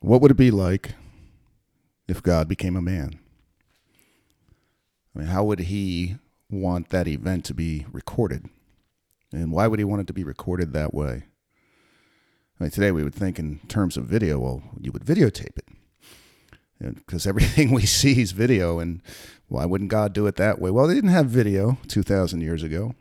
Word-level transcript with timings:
What 0.00 0.22
would 0.22 0.30
it 0.30 0.36
be 0.36 0.50
like 0.50 0.94
if 2.08 2.22
God 2.22 2.48
became 2.48 2.74
a 2.74 2.82
man? 2.82 3.20
I 5.14 5.18
mean, 5.18 5.28
how 5.28 5.44
would 5.44 5.60
he 5.60 6.16
want 6.50 6.88
that 6.88 7.06
event 7.06 7.44
to 7.46 7.54
be 7.54 7.86
recorded? 7.92 8.46
And 9.32 9.52
why 9.52 9.66
would 9.66 9.78
he 9.78 9.84
want 9.84 10.00
it 10.00 10.06
to 10.06 10.12
be 10.12 10.24
recorded 10.24 10.72
that 10.72 10.94
way? 10.94 11.24
I 12.58 12.64
mean, 12.64 12.70
today 12.70 12.92
we 12.92 13.04
would 13.04 13.14
think 13.14 13.38
in 13.38 13.60
terms 13.68 13.96
of 13.96 14.04
video, 14.04 14.38
well, 14.38 14.62
you 14.80 14.90
would 14.90 15.04
videotape 15.04 15.58
it. 15.58 15.68
Because 16.80 17.26
everything 17.26 17.70
we 17.74 17.84
see 17.84 18.22
is 18.22 18.32
video, 18.32 18.78
and 18.78 19.02
why 19.48 19.66
wouldn't 19.66 19.90
God 19.90 20.14
do 20.14 20.26
it 20.26 20.36
that 20.36 20.58
way? 20.58 20.70
Well, 20.70 20.86
they 20.86 20.94
didn't 20.94 21.10
have 21.10 21.26
video 21.26 21.78
2,000 21.88 22.40
years 22.40 22.62
ago. 22.62 22.94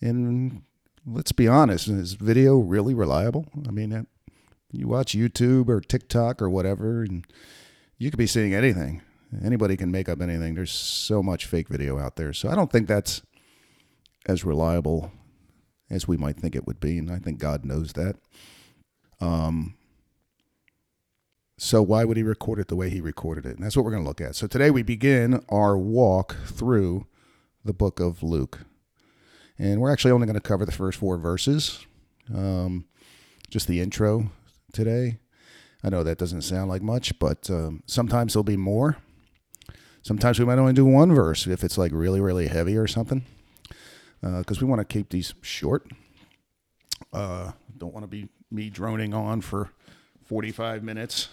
And 0.00 0.62
let's 1.06 1.32
be 1.32 1.46
honest, 1.46 1.88
is 1.88 2.14
video 2.14 2.58
really 2.58 2.94
reliable? 2.94 3.46
I 3.66 3.70
mean, 3.70 4.06
you 4.72 4.88
watch 4.88 5.14
YouTube 5.14 5.68
or 5.68 5.80
TikTok 5.80 6.40
or 6.40 6.48
whatever, 6.48 7.02
and 7.02 7.26
you 7.98 8.10
could 8.10 8.18
be 8.18 8.26
seeing 8.26 8.54
anything. 8.54 9.02
Anybody 9.44 9.76
can 9.76 9.90
make 9.90 10.08
up 10.08 10.20
anything. 10.20 10.54
There's 10.54 10.72
so 10.72 11.22
much 11.22 11.46
fake 11.46 11.68
video 11.68 11.98
out 11.98 12.16
there. 12.16 12.32
So 12.32 12.48
I 12.48 12.54
don't 12.54 12.70
think 12.70 12.88
that's 12.88 13.22
as 14.26 14.44
reliable 14.44 15.12
as 15.88 16.06
we 16.06 16.16
might 16.16 16.36
think 16.36 16.54
it 16.54 16.66
would 16.66 16.80
be, 16.80 16.98
and 16.98 17.10
I 17.10 17.18
think 17.18 17.38
God 17.38 17.64
knows 17.64 17.92
that. 17.94 18.16
Um, 19.20 19.74
so 21.58 21.82
why 21.82 22.04
would 22.04 22.16
he 22.16 22.22
record 22.22 22.58
it 22.58 22.68
the 22.68 22.76
way 22.76 22.88
he 22.88 23.00
recorded 23.00 23.44
it? 23.44 23.56
And 23.56 23.64
that's 23.64 23.76
what 23.76 23.84
we're 23.84 23.90
going 23.90 24.02
to 24.02 24.08
look 24.08 24.20
at. 24.20 24.34
So 24.34 24.46
today 24.46 24.70
we 24.70 24.82
begin 24.82 25.44
our 25.48 25.76
walk 25.76 26.36
through 26.46 27.06
the 27.64 27.74
book 27.74 28.00
of 28.00 28.22
Luke. 28.22 28.60
And 29.58 29.80
we're 29.80 29.92
actually 29.92 30.12
only 30.12 30.26
going 30.26 30.34
to 30.34 30.40
cover 30.40 30.64
the 30.64 30.72
first 30.72 30.98
four 30.98 31.18
verses, 31.18 31.84
um, 32.34 32.86
just 33.50 33.68
the 33.68 33.80
intro 33.80 34.30
today. 34.70 35.18
I 35.82 35.88
know 35.88 36.02
that 36.02 36.18
doesn't 36.18 36.42
sound 36.42 36.68
like 36.68 36.82
much, 36.82 37.18
but 37.18 37.48
um, 37.50 37.82
sometimes 37.86 38.34
there'll 38.34 38.44
be 38.44 38.56
more. 38.56 38.98
Sometimes 40.02 40.38
we 40.38 40.44
might 40.44 40.58
only 40.58 40.72
do 40.72 40.84
one 40.84 41.14
verse 41.14 41.46
if 41.46 41.62
it's 41.62 41.78
like 41.78 41.92
really, 41.92 42.20
really 42.20 42.48
heavy 42.48 42.76
or 42.76 42.86
something, 42.86 43.24
because 44.20 44.58
uh, 44.58 44.60
we 44.60 44.66
want 44.66 44.80
to 44.80 44.84
keep 44.84 45.10
these 45.10 45.34
short. 45.42 45.90
Uh, 47.12 47.52
don't 47.76 47.92
want 47.92 48.04
to 48.04 48.08
be 48.08 48.28
me 48.50 48.70
droning 48.70 49.14
on 49.14 49.40
for 49.40 49.70
45 50.24 50.82
minutes, 50.82 51.28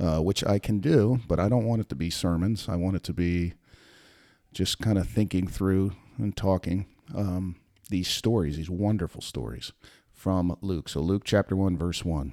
uh, 0.00 0.18
which 0.20 0.44
I 0.44 0.58
can 0.58 0.78
do, 0.78 1.20
but 1.28 1.38
I 1.38 1.48
don't 1.48 1.64
want 1.64 1.80
it 1.80 1.88
to 1.90 1.94
be 1.94 2.10
sermons. 2.10 2.68
I 2.68 2.76
want 2.76 2.96
it 2.96 3.02
to 3.04 3.12
be 3.12 3.54
just 4.52 4.78
kind 4.78 4.98
of 4.98 5.08
thinking 5.08 5.46
through 5.46 5.92
and 6.18 6.36
talking 6.36 6.86
um, 7.14 7.56
these 7.88 8.08
stories, 8.08 8.56
these 8.56 8.70
wonderful 8.70 9.20
stories 9.20 9.72
from 10.12 10.56
Luke. 10.60 10.88
So, 10.88 11.00
Luke 11.00 11.22
chapter 11.24 11.56
1, 11.56 11.76
verse 11.76 12.04
1. 12.04 12.32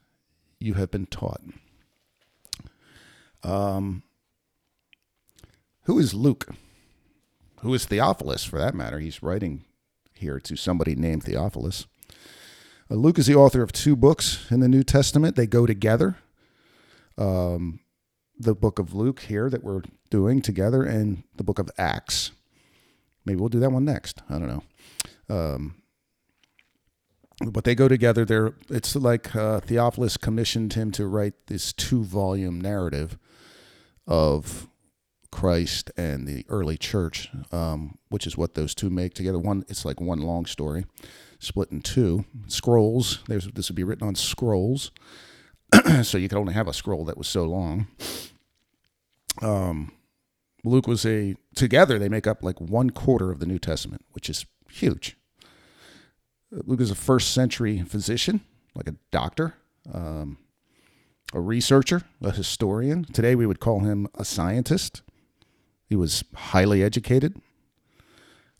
you 0.61 0.75
have 0.75 0.91
been 0.91 1.05
taught. 1.05 1.41
Um, 3.43 4.03
who 5.83 5.97
is 5.99 6.13
Luke? 6.13 6.47
who 7.61 7.73
is 7.73 7.85
Theophilus 7.85 8.43
for 8.43 8.57
that 8.59 8.75
matter. 8.75 8.99
He's 8.99 9.23
writing 9.23 9.63
here 10.13 10.39
to 10.39 10.55
somebody 10.55 10.95
named 10.95 11.23
Theophilus. 11.23 11.85
Uh, 12.89 12.95
Luke 12.95 13.19
is 13.19 13.27
the 13.27 13.35
author 13.35 13.61
of 13.61 13.71
two 13.71 13.95
books 13.95 14.47
in 14.51 14.59
the 14.59 14.67
New 14.67 14.83
Testament. 14.83 15.35
They 15.35 15.47
go 15.47 15.65
together. 15.65 16.17
Um, 17.17 17.79
the 18.37 18.55
book 18.55 18.79
of 18.79 18.95
Luke 18.95 19.21
here 19.21 19.49
that 19.49 19.63
we're 19.63 19.83
doing 20.09 20.41
together, 20.41 20.83
and 20.83 21.23
the 21.35 21.43
book 21.43 21.59
of 21.59 21.69
Acts. 21.77 22.31
Maybe 23.23 23.39
we'll 23.39 23.49
do 23.49 23.59
that 23.59 23.71
one 23.71 23.85
next. 23.85 24.23
I 24.29 24.39
don't 24.39 24.47
know. 24.47 24.63
Um, 25.29 25.75
but 27.49 27.63
they 27.63 27.75
go 27.75 27.87
together. 27.87 28.25
There, 28.25 28.53
it's 28.69 28.95
like 28.95 29.35
uh, 29.35 29.59
Theophilus 29.61 30.17
commissioned 30.17 30.73
him 30.73 30.91
to 30.91 31.07
write 31.07 31.33
this 31.47 31.73
two-volume 31.73 32.59
narrative 32.59 33.17
of 34.07 34.67
Christ 35.31 35.91
and 35.95 36.27
the 36.27 36.45
early 36.49 36.77
church, 36.77 37.29
um, 37.51 37.97
which 38.09 38.27
is 38.27 38.37
what 38.37 38.53
those 38.53 38.75
two 38.75 38.89
make 38.89 39.13
together. 39.13 39.39
One, 39.39 39.63
it's 39.69 39.85
like 39.85 40.01
one 40.01 40.19
long 40.19 40.45
story, 40.45 40.85
split 41.39 41.71
in 41.71 41.81
two 41.81 42.25
scrolls. 42.47 43.19
There's, 43.27 43.47
this 43.47 43.69
would 43.69 43.75
be 43.75 43.83
written 43.83 44.07
on 44.07 44.15
scrolls, 44.15 44.91
so 46.03 46.17
you 46.17 46.27
could 46.27 46.37
only 46.37 46.53
have 46.53 46.67
a 46.67 46.73
scroll 46.73 47.05
that 47.05 47.17
was 47.17 47.27
so 47.27 47.45
long. 47.45 47.87
Um, 49.41 49.93
Luke 50.63 50.87
was 50.87 51.05
a 51.05 51.35
together 51.55 51.97
they 51.97 52.09
make 52.09 52.27
up 52.27 52.43
like 52.43 52.59
one 52.59 52.89
quarter 52.89 53.31
of 53.31 53.39
the 53.39 53.45
New 53.45 53.57
Testament, 53.57 54.05
which 54.11 54.29
is 54.29 54.45
huge. 54.69 55.17
Luke 56.51 56.81
is 56.81 56.91
a 56.91 56.95
first 56.95 57.31
century 57.31 57.81
physician, 57.81 58.41
like 58.75 58.87
a 58.87 58.95
doctor, 59.09 59.55
um, 59.91 60.37
a 61.33 61.39
researcher, 61.39 62.03
a 62.21 62.31
historian. 62.31 63.05
Today 63.05 63.35
we 63.35 63.45
would 63.45 63.59
call 63.59 63.79
him 63.79 64.07
a 64.15 64.25
scientist. 64.25 65.01
He 65.87 65.95
was 65.95 66.23
highly 66.35 66.83
educated. 66.83 67.41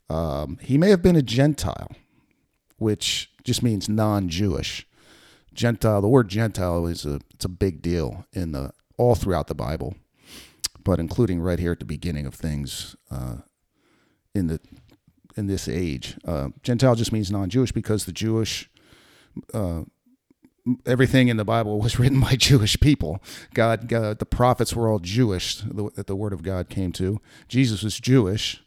Um, 0.08 0.58
he 0.60 0.78
may 0.78 0.90
have 0.90 1.02
been 1.02 1.16
a 1.16 1.22
Gentile, 1.22 1.90
which 2.78 3.30
just 3.44 3.62
means 3.62 3.88
non-Jewish. 3.88 4.86
Gentile. 5.54 6.00
The 6.00 6.08
word 6.08 6.28
Gentile 6.28 6.86
is 6.86 7.04
a 7.04 7.20
it's 7.34 7.44
a 7.44 7.48
big 7.50 7.82
deal 7.82 8.26
in 8.32 8.52
the 8.52 8.72
all 8.96 9.14
throughout 9.14 9.48
the 9.48 9.54
Bible, 9.54 9.94
but 10.82 10.98
including 10.98 11.40
right 11.40 11.58
here 11.58 11.72
at 11.72 11.78
the 11.78 11.84
beginning 11.84 12.24
of 12.24 12.34
things 12.34 12.96
uh, 13.10 13.36
in 14.34 14.46
the 14.46 14.60
in 15.36 15.46
this 15.46 15.68
age. 15.68 16.16
Uh, 16.24 16.48
Gentile 16.62 16.94
just 16.94 17.12
means 17.12 17.30
non-Jewish 17.30 17.72
because 17.72 18.04
the 18.04 18.12
Jewish 18.12 18.68
uh, 19.54 19.82
everything 20.86 21.28
in 21.28 21.36
the 21.36 21.44
Bible 21.44 21.80
was 21.80 21.98
written 21.98 22.20
by 22.20 22.36
Jewish 22.36 22.78
people. 22.80 23.22
God, 23.54 23.88
God 23.88 24.18
the 24.18 24.26
prophets 24.26 24.74
were 24.74 24.88
all 24.88 24.98
Jewish 24.98 25.56
that 25.56 26.06
the 26.06 26.16
Word 26.16 26.32
of 26.32 26.42
God 26.42 26.68
came 26.68 26.92
to. 26.92 27.20
Jesus 27.48 27.82
was 27.82 27.98
Jewish. 27.98 28.62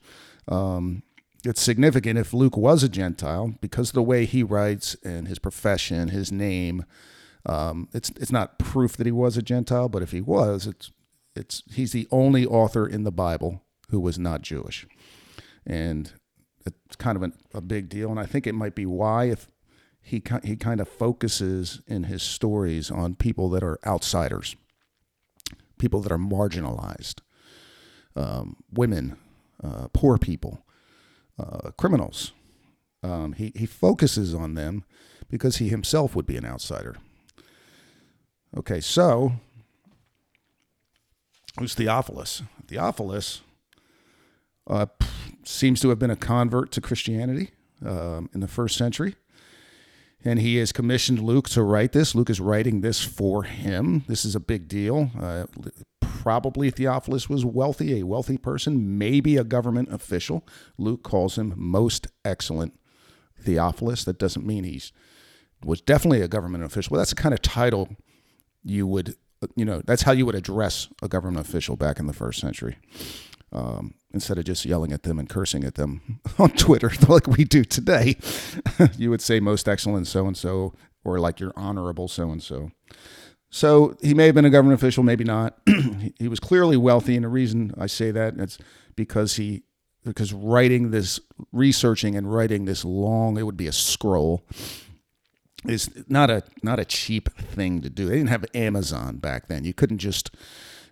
Um, 0.47 1.03
it's 1.43 1.61
significant 1.61 2.17
if 2.17 2.33
Luke 2.33 2.57
was 2.57 2.83
a 2.83 2.89
Gentile 2.89 3.53
because 3.61 3.91
the 3.91 4.01
way 4.01 4.25
he 4.25 4.41
writes 4.41 4.95
and 5.03 5.27
his 5.27 5.39
profession, 5.39 6.09
his 6.09 6.31
name. 6.31 6.85
Um, 7.47 7.89
it's 7.93 8.09
it's 8.19 8.31
not 8.31 8.57
proof 8.57 8.97
that 8.97 9.05
he 9.05 9.11
was 9.11 9.37
a 9.37 9.43
Gentile, 9.43 9.87
but 9.87 10.01
if 10.01 10.11
he 10.11 10.21
was, 10.21 10.65
it's 10.65 10.91
it's 11.35 11.61
he's 11.71 11.91
the 11.91 12.07
only 12.09 12.43
author 12.45 12.87
in 12.87 13.03
the 13.03 13.11
Bible 13.11 13.61
who 13.89 13.99
was 13.99 14.17
not 14.17 14.41
Jewish, 14.41 14.87
and 15.65 16.11
it's 16.65 16.95
kind 16.95 17.15
of 17.15 17.23
an, 17.23 17.33
a 17.53 17.61
big 17.61 17.89
deal. 17.89 18.09
And 18.09 18.19
I 18.19 18.25
think 18.25 18.47
it 18.47 18.55
might 18.55 18.75
be 18.75 18.85
why 18.85 19.25
if 19.25 19.49
he 20.01 20.21
he 20.43 20.55
kind 20.55 20.79
of 20.79 20.87
focuses 20.87 21.81
in 21.87 22.03
his 22.03 22.21
stories 22.21 22.91
on 22.91 23.15
people 23.15 23.49
that 23.49 23.63
are 23.63 23.79
outsiders, 23.85 24.55
people 25.79 25.99
that 26.01 26.11
are 26.11 26.17
marginalized, 26.17 27.21
um, 28.15 28.57
women, 28.71 29.17
uh, 29.63 29.87
poor 29.93 30.17
people, 30.17 30.63
uh, 31.39 31.71
criminals. 31.77 32.33
Um, 33.01 33.33
he 33.33 33.51
he 33.55 33.65
focuses 33.65 34.35
on 34.35 34.53
them 34.53 34.83
because 35.29 35.57
he 35.57 35.69
himself 35.69 36.15
would 36.15 36.25
be 36.27 36.37
an 36.37 36.45
outsider. 36.45 36.97
Okay, 38.55 38.79
so 38.79 39.33
who's 41.59 41.73
Theophilus? 41.73 42.43
Theophilus 42.67 43.41
uh, 44.67 44.85
seems 45.47 45.79
to 45.81 45.89
have 45.89 45.99
been 45.99 46.11
a 46.11 46.15
convert 46.15 46.71
to 46.71 46.81
Christianity 46.81 47.51
um, 47.85 48.29
in 48.33 48.39
the 48.39 48.47
first 48.47 48.77
century 48.77 49.15
and 50.25 50.39
he 50.39 50.57
has 50.57 50.71
commissioned 50.71 51.19
Luke 51.19 51.47
to 51.49 51.61
write 51.61 51.91
this. 51.91 52.15
Luke 52.15 52.31
is 52.31 52.41
writing 52.41 52.81
this 52.81 53.03
for 53.03 53.43
him. 53.43 54.03
This 54.07 54.25
is 54.25 54.35
a 54.35 54.39
big 54.39 54.67
deal. 54.67 55.11
Uh, 55.21 55.45
probably 56.01 56.71
Theophilus 56.71 57.29
was 57.29 57.45
wealthy, 57.45 57.99
a 57.99 58.03
wealthy 58.03 58.37
person, 58.37 58.97
maybe 58.97 59.37
a 59.37 59.43
government 59.43 59.93
official. 59.93 60.45
Luke 60.79 61.03
calls 61.03 61.37
him 61.37 61.53
most 61.55 62.07
excellent 62.25 62.77
Theophilus. 63.39 64.03
That 64.03 64.17
doesn't 64.17 64.45
mean 64.45 64.63
he's 64.63 64.91
was 65.63 65.81
definitely 65.81 66.21
a 66.21 66.27
government 66.27 66.63
official. 66.63 66.93
Well, 66.93 66.99
that's 66.99 67.11
the 67.11 67.21
kind 67.21 67.33
of 67.33 67.41
title 67.41 67.95
you 68.63 68.85
would, 68.87 69.15
you 69.55 69.65
know, 69.65 69.81
that's 69.85 70.03
how 70.03 70.11
you 70.11 70.25
would 70.25 70.35
address 70.35 70.89
a 71.01 71.07
government 71.07 71.47
official 71.47 71.75
back 71.75 71.99
in 71.99 72.07
the 72.07 72.13
first 72.13 72.39
century 72.39 72.77
um, 73.51 73.93
instead 74.15 74.39
of 74.39 74.45
just 74.45 74.65
yelling 74.65 74.91
at 74.91 75.03
them 75.03 75.19
and 75.19 75.29
cursing 75.29 75.63
at 75.63 75.75
them 75.75 76.19
on 76.39 76.49
Twitter 76.51 76.91
like 77.07 77.27
we 77.27 77.43
do 77.43 77.63
today, 77.63 78.17
you 78.97 79.09
would 79.11 79.21
say 79.21 79.39
most 79.39 79.67
excellent 79.67 80.07
so 80.07 80.25
and 80.25 80.35
so, 80.35 80.73
or 81.03 81.19
like 81.19 81.39
your 81.39 81.53
honorable 81.55 82.07
so 82.07 82.31
and 82.31 82.41
so. 82.41 82.71
So 83.51 83.95
he 84.01 84.13
may 84.13 84.25
have 84.25 84.35
been 84.35 84.45
a 84.45 84.49
government 84.49 84.79
official, 84.81 85.03
maybe 85.03 85.23
not. 85.23 85.57
he 86.17 86.27
was 86.27 86.39
clearly 86.39 86.75
wealthy, 86.75 87.15
and 87.15 87.23
the 87.23 87.29
reason 87.29 87.73
I 87.77 87.85
say 87.85 88.11
that 88.11 88.37
is 88.37 88.57
because 88.95 89.35
he 89.35 89.63
because 90.03 90.33
writing 90.33 90.91
this, 90.91 91.19
researching 91.51 92.15
and 92.15 92.31
writing 92.31 92.65
this 92.65 92.85
long, 92.85 93.37
it 93.37 93.43
would 93.43 93.57
be 93.57 93.67
a 93.67 93.71
scroll, 93.71 94.43
is 95.67 95.89
not 96.07 96.29
a 96.29 96.43
not 96.63 96.79
a 96.79 96.85
cheap 96.85 97.29
thing 97.37 97.81
to 97.81 97.89
do. 97.89 98.07
They 98.07 98.17
didn't 98.17 98.29
have 98.29 98.45
Amazon 98.53 99.17
back 99.17 99.47
then. 99.47 99.63
You 99.63 99.73
couldn't 99.73 99.99
just 99.99 100.35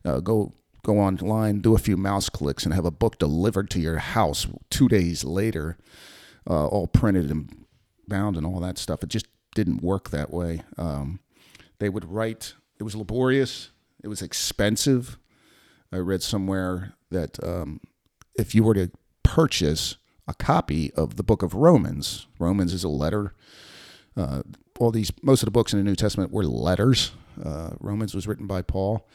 uh, 0.06 0.20
go 0.20 0.54
go 0.84 1.00
online, 1.00 1.60
do 1.60 1.76
a 1.76 1.80
few 1.80 1.98
mouse 1.98 2.30
clicks, 2.30 2.66
and 2.66 2.74
have 2.74 2.86
a 2.86 2.92
book 2.92 3.18
delivered 3.18 3.70
to 3.72 3.80
your 3.80 3.98
house 3.98 4.48
two 4.70 4.88
days 4.88 5.24
later, 5.24 5.78
uh, 6.50 6.68
all 6.68 6.88
printed 6.88 7.32
and 7.32 7.66
bound 8.08 8.38
and 8.38 8.46
all 8.46 8.60
that 8.60 8.78
stuff. 8.78 9.04
It 9.04 9.10
just 9.10 9.28
didn't 9.56 9.82
work 9.82 10.10
that 10.10 10.32
way. 10.32 10.64
Um, 10.78 11.20
they 11.80 11.90
would 11.90 12.06
write. 12.06 12.54
It 12.80 12.84
was 12.84 12.96
laborious. 12.96 13.72
It 14.04 14.08
was 14.08 14.22
expensive. 14.22 15.18
I 15.92 15.98
read 15.98 16.24
somewhere 16.24 16.94
that 17.12 17.42
um, 17.44 17.80
if 18.36 18.54
you 18.54 18.64
were 18.64 18.74
to 18.74 18.92
purchase 19.24 19.98
a 20.28 20.34
copy 20.34 20.94
of 20.94 21.16
the 21.16 21.24
book 21.24 21.44
of 21.44 21.54
Romans, 21.54 22.28
Romans 22.40 22.74
is 22.74 22.84
a 22.84 22.90
letter. 22.90 23.34
Uh, 24.18 24.42
all 24.80 24.92
these, 24.92 25.12
most 25.22 25.44
of 25.44 25.48
the 25.48 25.52
books 25.52 25.74
in 25.74 25.80
the 25.80 25.86
New 25.86 25.96
Testament 25.96 26.32
were 26.32 26.44
letters. 26.44 27.12
Uh, 27.44 27.72
Romans 27.80 28.14
was 28.14 28.28
written 28.28 28.48
by 28.48 28.62
Paul, 28.62 29.08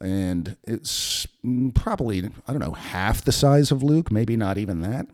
and 0.00 0.56
it's 0.64 1.26
probably 1.74 2.24
I 2.46 2.52
don't 2.52 2.60
know 2.60 2.72
half 2.72 3.24
the 3.24 3.32
size 3.32 3.70
of 3.70 3.82
Luke, 3.82 4.10
maybe 4.10 4.36
not 4.36 4.58
even 4.58 4.80
that. 4.82 5.06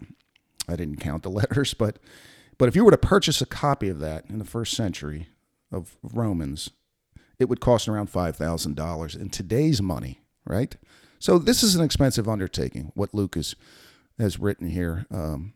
I 0.69 0.77
didn't 0.77 1.01
count 1.01 1.23
the 1.23 1.31
letters, 1.41 1.75
but 1.75 1.99
but 2.59 2.69
if 2.69 2.77
you 2.77 2.85
were 2.85 2.91
to 2.91 2.99
purchase 2.99 3.41
a 3.41 3.47
copy 3.47 3.89
of 3.89 4.01
that 4.01 4.25
in 4.29 4.39
the 4.39 4.45
first 4.45 4.75
century 4.75 5.29
of 5.73 5.97
Romans, 6.03 6.71
it 7.39 7.49
would 7.49 7.61
cost 7.61 7.89
around 7.89 8.09
five 8.09 8.37
thousand 8.37 8.77
dollars 8.77 9.15
in 9.15 9.31
today's 9.31 9.83
money, 9.83 10.21
right? 10.47 10.77
So 11.19 11.39
this 11.39 11.63
is 11.63 11.75
an 11.75 11.85
expensive 11.85 12.29
undertaking. 12.29 12.93
What 12.95 13.15
Luke 13.15 13.37
is, 13.37 13.57
has 14.19 14.39
written 14.39 14.69
here, 14.69 15.07
um, 15.11 15.55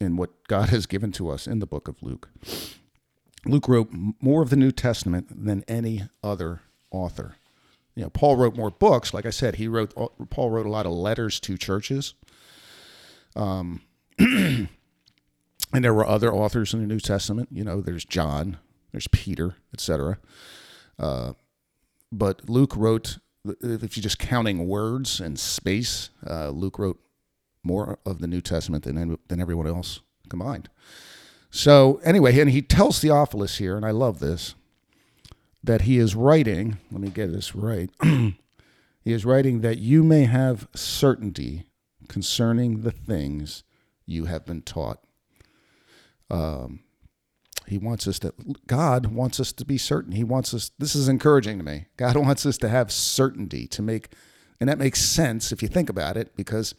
and 0.00 0.16
what 0.16 0.30
God 0.48 0.68
has 0.70 0.86
given 0.86 1.12
to 1.12 1.28
us 1.30 1.46
in 1.46 1.58
the 1.58 1.66
book 1.66 1.88
of 1.88 2.02
Luke. 2.02 2.28
Luke 3.44 3.68
wrote 3.68 3.90
more 4.20 4.42
of 4.42 4.50
the 4.50 4.56
New 4.56 4.72
Testament 4.72 5.44
than 5.44 5.64
any 5.68 6.02
other 6.22 6.60
author. 6.90 7.36
You 7.98 8.04
know, 8.04 8.10
Paul 8.10 8.36
wrote 8.36 8.54
more 8.54 8.70
books. 8.70 9.12
Like 9.12 9.26
I 9.26 9.30
said, 9.30 9.56
he 9.56 9.66
wrote. 9.66 9.92
Paul 10.30 10.50
wrote 10.50 10.66
a 10.66 10.70
lot 10.70 10.86
of 10.86 10.92
letters 10.92 11.40
to 11.40 11.58
churches. 11.58 12.14
Um, 13.34 13.80
and 14.20 14.68
there 15.72 15.92
were 15.92 16.06
other 16.06 16.32
authors 16.32 16.72
in 16.72 16.80
the 16.80 16.86
New 16.86 17.00
Testament. 17.00 17.48
You 17.50 17.64
know, 17.64 17.80
there's 17.80 18.04
John, 18.04 18.58
there's 18.92 19.08
Peter, 19.08 19.56
etc. 19.74 20.18
Uh, 20.96 21.32
but 22.12 22.48
Luke 22.48 22.76
wrote 22.76 23.18
if 23.44 23.96
you're 23.96 24.02
just 24.02 24.20
counting 24.20 24.68
words 24.68 25.18
and 25.18 25.36
space, 25.36 26.10
uh, 26.24 26.50
Luke 26.50 26.78
wrote 26.78 27.00
more 27.64 27.98
of 28.06 28.20
the 28.20 28.28
New 28.28 28.40
Testament 28.40 28.84
than 28.84 29.18
than 29.26 29.40
everyone 29.40 29.66
else 29.66 30.02
combined. 30.28 30.68
So 31.50 32.00
anyway, 32.04 32.38
and 32.38 32.50
he 32.50 32.62
tells 32.62 33.00
Theophilus 33.00 33.58
here, 33.58 33.76
and 33.76 33.84
I 33.84 33.90
love 33.90 34.20
this, 34.20 34.54
that 35.62 35.82
he 35.82 35.98
is 35.98 36.14
writing. 36.14 36.78
Let 36.90 37.00
me 37.00 37.10
get 37.10 37.32
this 37.32 37.54
right. 37.54 37.90
he 38.02 38.34
is 39.04 39.24
writing 39.24 39.60
that 39.60 39.78
you 39.78 40.02
may 40.02 40.24
have 40.24 40.68
certainty 40.74 41.64
concerning 42.08 42.82
the 42.82 42.90
things 42.90 43.64
you 44.06 44.24
have 44.26 44.46
been 44.46 44.62
taught. 44.62 45.02
Um, 46.30 46.80
he 47.66 47.78
wants 47.78 48.08
us 48.08 48.18
to, 48.20 48.32
God 48.66 49.06
wants 49.06 49.38
us 49.38 49.52
to 49.52 49.64
be 49.64 49.78
certain. 49.78 50.12
He 50.12 50.24
wants 50.24 50.54
us, 50.54 50.70
this 50.78 50.94
is 50.94 51.08
encouraging 51.08 51.58
to 51.58 51.64
me. 51.64 51.86
God 51.96 52.16
wants 52.26 52.46
us 52.46 52.56
to 52.58 52.68
have 52.68 52.90
certainty 52.90 53.66
to 53.68 53.82
make, 53.82 54.08
and 54.60 54.68
that 54.68 54.78
makes 54.78 55.02
sense 55.02 55.52
if 55.52 55.62
you 55.62 55.68
think 55.68 55.90
about 55.90 56.16
it, 56.16 56.34
because, 56.34 56.74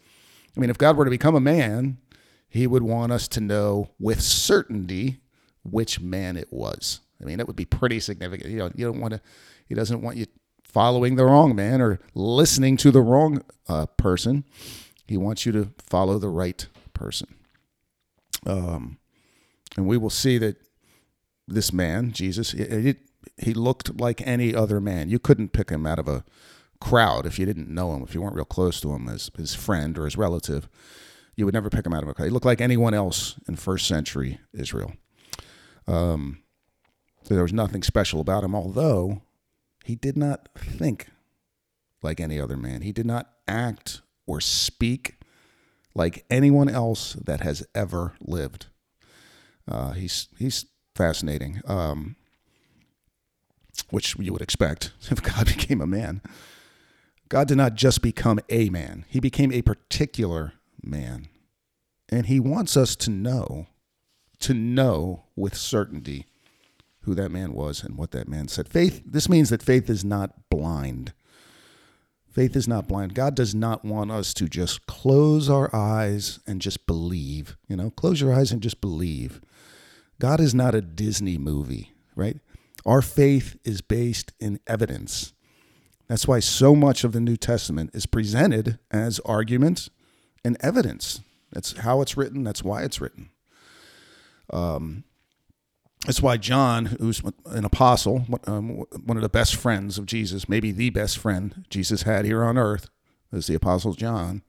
I 0.56 0.60
mean, 0.60 0.70
if 0.70 0.78
God 0.78 0.96
were 0.96 1.04
to 1.04 1.10
become 1.10 1.36
a 1.36 1.40
man, 1.40 1.98
he 2.48 2.66
would 2.66 2.82
want 2.82 3.12
us 3.12 3.28
to 3.28 3.40
know 3.40 3.90
with 3.98 4.20
certainty 4.20 5.20
which 5.62 6.00
man 6.00 6.36
it 6.36 6.52
was. 6.52 7.00
I 7.20 7.24
mean, 7.24 7.38
that 7.38 7.46
would 7.46 7.56
be 7.56 7.64
pretty 7.64 8.00
significant. 8.00 8.50
You 8.50 8.58
know, 8.58 8.70
you 8.74 8.86
don't 8.86 9.00
want 9.00 9.14
to, 9.14 9.20
he 9.66 9.74
doesn't 9.74 10.00
want 10.02 10.16
you 10.16 10.26
following 10.64 11.16
the 11.16 11.24
wrong 11.24 11.54
man 11.54 11.80
or 11.80 11.98
listening 12.14 12.76
to 12.78 12.90
the 12.90 13.02
wrong 13.02 13.42
uh, 13.68 13.86
person. 13.86 14.44
He 15.06 15.16
wants 15.16 15.44
you 15.44 15.52
to 15.52 15.70
follow 15.78 16.18
the 16.18 16.28
right 16.28 16.66
person. 16.94 17.34
Um, 18.46 18.98
and 19.76 19.86
we 19.86 19.96
will 19.96 20.10
see 20.10 20.38
that 20.38 20.56
this 21.46 21.72
man, 21.72 22.12
Jesus, 22.12 22.54
it, 22.54 22.86
it, 22.86 22.98
he 23.38 23.52
looked 23.52 24.00
like 24.00 24.26
any 24.26 24.54
other 24.54 24.80
man. 24.80 25.10
You 25.10 25.18
couldn't 25.18 25.52
pick 25.52 25.70
him 25.70 25.86
out 25.86 25.98
of 25.98 26.08
a 26.08 26.24
crowd 26.80 27.26
if 27.26 27.38
you 27.38 27.46
didn't 27.46 27.68
know 27.68 27.94
him, 27.94 28.02
if 28.02 28.14
you 28.14 28.22
weren't 28.22 28.36
real 28.36 28.44
close 28.44 28.80
to 28.80 28.92
him 28.92 29.08
as 29.08 29.30
his 29.36 29.54
friend 29.54 29.98
or 29.98 30.04
his 30.04 30.16
relative. 30.16 30.68
You 31.36 31.44
would 31.44 31.54
never 31.54 31.70
pick 31.70 31.86
him 31.86 31.92
out 31.92 32.02
of 32.02 32.08
a 32.08 32.14
crowd. 32.14 32.26
He 32.26 32.30
looked 32.30 32.46
like 32.46 32.60
anyone 32.60 32.94
else 32.94 33.36
in 33.48 33.56
first 33.56 33.86
century 33.86 34.40
Israel. 34.52 34.92
Um, 35.86 36.39
there 37.34 37.44
was 37.44 37.52
nothing 37.52 37.82
special 37.82 38.20
about 38.20 38.44
him, 38.44 38.54
although 38.54 39.22
he 39.84 39.94
did 39.94 40.16
not 40.16 40.48
think 40.56 41.06
like 42.02 42.20
any 42.20 42.40
other 42.40 42.56
man. 42.56 42.82
He 42.82 42.92
did 42.92 43.06
not 43.06 43.30
act 43.46 44.02
or 44.26 44.40
speak 44.40 45.16
like 45.94 46.24
anyone 46.30 46.68
else 46.68 47.14
that 47.14 47.40
has 47.40 47.66
ever 47.74 48.14
lived. 48.20 48.66
Uh, 49.68 49.92
he's 49.92 50.28
he's 50.38 50.66
fascinating, 50.94 51.60
um, 51.66 52.16
which 53.90 54.16
you 54.18 54.32
would 54.32 54.42
expect 54.42 54.92
if 55.10 55.22
God 55.22 55.46
became 55.56 55.80
a 55.80 55.86
man. 55.86 56.22
God 57.28 57.46
did 57.46 57.58
not 57.58 57.74
just 57.74 58.02
become 58.02 58.40
a 58.48 58.70
man, 58.70 59.04
he 59.08 59.20
became 59.20 59.52
a 59.52 59.62
particular 59.62 60.54
man. 60.82 61.28
And 62.08 62.26
he 62.26 62.40
wants 62.40 62.76
us 62.76 62.96
to 62.96 63.10
know, 63.10 63.68
to 64.40 64.52
know 64.52 65.26
with 65.36 65.54
certainty 65.56 66.26
who 67.02 67.14
that 67.14 67.30
man 67.30 67.52
was 67.52 67.82
and 67.82 67.96
what 67.96 68.10
that 68.12 68.28
man 68.28 68.48
said. 68.48 68.68
Faith, 68.68 69.02
this 69.06 69.28
means 69.28 69.50
that 69.50 69.62
faith 69.62 69.88
is 69.88 70.04
not 70.04 70.48
blind. 70.50 71.12
Faith 72.30 72.54
is 72.54 72.68
not 72.68 72.86
blind. 72.86 73.14
God 73.14 73.34
does 73.34 73.54
not 73.54 73.84
want 73.84 74.10
us 74.10 74.32
to 74.34 74.48
just 74.48 74.86
close 74.86 75.50
our 75.50 75.74
eyes 75.74 76.38
and 76.46 76.60
just 76.60 76.86
believe. 76.86 77.56
You 77.68 77.76
know, 77.76 77.90
close 77.90 78.20
your 78.20 78.32
eyes 78.32 78.52
and 78.52 78.62
just 78.62 78.80
believe. 78.80 79.40
God 80.20 80.38
is 80.38 80.54
not 80.54 80.74
a 80.74 80.80
Disney 80.82 81.38
movie, 81.38 81.92
right? 82.14 82.38
Our 82.86 83.02
faith 83.02 83.56
is 83.64 83.80
based 83.80 84.32
in 84.38 84.60
evidence. 84.66 85.32
That's 86.06 86.28
why 86.28 86.40
so 86.40 86.74
much 86.74 87.04
of 87.04 87.12
the 87.12 87.20
New 87.20 87.36
Testament 87.36 87.90
is 87.94 88.06
presented 88.06 88.78
as 88.90 89.20
argument 89.20 89.88
and 90.44 90.56
evidence. 90.60 91.20
That's 91.52 91.78
how 91.78 92.00
it's 92.00 92.16
written. 92.16 92.44
That's 92.44 92.62
why 92.62 92.82
it's 92.82 93.00
written. 93.00 93.30
Um, 94.52 95.04
that's 96.06 96.22
why 96.22 96.38
John, 96.38 96.86
who's 96.86 97.22
an 97.46 97.64
apostle, 97.64 98.24
um, 98.46 98.84
one 99.04 99.16
of 99.16 99.22
the 99.22 99.28
best 99.28 99.54
friends 99.54 99.98
of 99.98 100.06
Jesus, 100.06 100.48
maybe 100.48 100.72
the 100.72 100.90
best 100.90 101.18
friend 101.18 101.66
Jesus 101.68 102.02
had 102.02 102.24
here 102.24 102.42
on 102.42 102.56
earth, 102.56 102.88
is 103.32 103.46
the 103.46 103.54
apostle 103.54 103.92
John. 103.92 104.42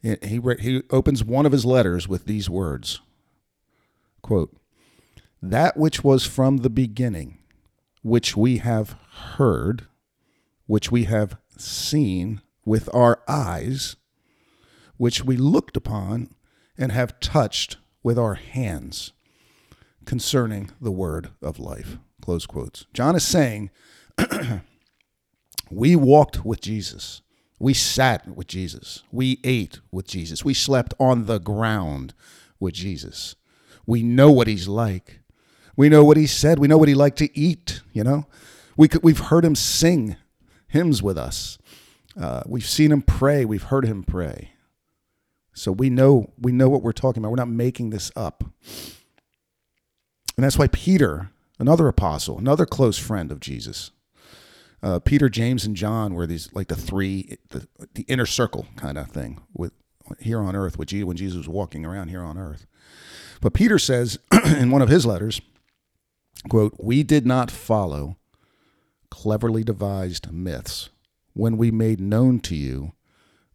He, 0.00 0.16
he 0.60 0.82
opens 0.90 1.24
one 1.24 1.44
of 1.44 1.52
his 1.52 1.64
letters 1.64 2.08
with 2.08 2.24
these 2.24 2.48
words 2.48 3.00
quote, 4.22 4.56
that 5.42 5.76
which 5.76 6.04
was 6.04 6.26
from 6.26 6.58
the 6.58 6.70
beginning, 6.70 7.38
which 8.02 8.36
we 8.36 8.58
have 8.58 8.96
heard, 9.36 9.86
which 10.66 10.92
we 10.92 11.04
have 11.04 11.36
seen 11.56 12.40
with 12.64 12.88
our 12.94 13.22
eyes, 13.26 13.96
which 14.98 15.24
we 15.24 15.36
looked 15.36 15.76
upon 15.76 16.34
and 16.78 16.92
have 16.92 17.18
touched 17.20 17.78
with 18.02 18.18
our 18.18 18.34
hands 18.34 19.12
concerning 20.04 20.70
the 20.80 20.90
word 20.90 21.30
of 21.42 21.58
life. 21.58 21.98
Close 22.22 22.46
quotes. 22.46 22.86
John 22.92 23.16
is 23.16 23.24
saying, 23.24 23.70
We 25.70 25.94
walked 25.94 26.44
with 26.44 26.60
Jesus. 26.60 27.22
We 27.58 27.74
sat 27.74 28.26
with 28.28 28.46
Jesus. 28.46 29.02
We 29.12 29.38
ate 29.44 29.80
with 29.92 30.06
Jesus. 30.06 30.44
We 30.44 30.54
slept 30.54 30.94
on 30.98 31.26
the 31.26 31.38
ground 31.38 32.14
with 32.58 32.74
Jesus. 32.74 33.36
We 33.86 34.02
know 34.02 34.30
what 34.30 34.46
he's 34.46 34.66
like. 34.66 35.20
We 35.76 35.88
know 35.88 36.04
what 36.04 36.16
he 36.16 36.26
said. 36.26 36.58
We 36.58 36.68
know 36.68 36.78
what 36.78 36.88
he 36.88 36.94
liked 36.94 37.18
to 37.18 37.38
eat. 37.38 37.82
You 37.92 38.04
know, 38.04 38.26
we 38.76 38.88
could, 38.88 39.02
we've 39.02 39.18
heard 39.18 39.44
him 39.44 39.54
sing 39.54 40.16
hymns 40.68 41.02
with 41.02 41.16
us. 41.16 41.58
Uh, 42.20 42.42
we've 42.46 42.66
seen 42.66 42.92
him 42.92 43.02
pray. 43.02 43.44
We've 43.44 43.62
heard 43.62 43.84
him 43.84 44.02
pray. 44.02 44.52
So 45.52 45.72
we 45.72 45.90
know 45.90 46.32
we 46.38 46.52
know 46.52 46.68
what 46.68 46.82
we're 46.82 46.92
talking 46.92 47.22
about. 47.22 47.30
We're 47.30 47.36
not 47.36 47.48
making 47.48 47.90
this 47.90 48.10
up. 48.16 48.44
And 50.36 50.44
that's 50.44 50.58
why 50.58 50.68
Peter, 50.68 51.30
another 51.58 51.88
apostle, 51.88 52.38
another 52.38 52.66
close 52.66 52.98
friend 52.98 53.30
of 53.32 53.40
Jesus, 53.40 53.90
uh, 54.82 54.98
Peter, 54.98 55.28
James, 55.28 55.64
and 55.66 55.76
John 55.76 56.14
were 56.14 56.26
these 56.26 56.52
like 56.54 56.68
the 56.68 56.76
three, 56.76 57.36
the, 57.50 57.68
the 57.94 58.02
inner 58.02 58.26
circle 58.26 58.66
kind 58.76 58.96
of 58.96 59.08
thing 59.08 59.40
with 59.52 59.72
here 60.18 60.40
on 60.40 60.56
earth, 60.56 60.78
with 60.78 60.92
when 60.92 61.16
Jesus 61.16 61.36
was 61.36 61.48
walking 61.48 61.84
around 61.84 62.08
here 62.08 62.22
on 62.22 62.38
earth. 62.38 62.66
But 63.40 63.54
Peter 63.54 63.78
says 63.78 64.18
in 64.44 64.70
one 64.70 64.82
of 64.82 64.88
his 64.88 65.06
letters, 65.06 65.40
quote, 66.48 66.74
we 66.78 67.02
did 67.02 67.26
not 67.26 67.50
follow 67.50 68.16
cleverly 69.10 69.62
devised 69.62 70.32
myths 70.32 70.88
when 71.32 71.56
we 71.56 71.70
made 71.70 72.00
known 72.00 72.40
to 72.40 72.56
you 72.56 72.92